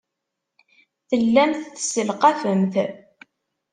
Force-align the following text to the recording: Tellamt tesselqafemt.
Tellamt 1.09 1.63
tesselqafemt. 1.73 2.73